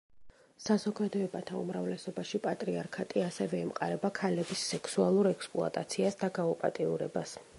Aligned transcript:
საზოგადოებათა 0.67 1.57
უმრავლესობაში 1.63 2.41
პატრიარქატი 2.47 3.23
ასევე 3.25 3.61
ემყარება 3.67 4.13
ქალების 4.21 4.65
სექსუალურ 4.73 5.29
ექსპლუატაციას 5.35 6.21
და 6.25 6.33
გაუპატიურებას. 6.41 7.39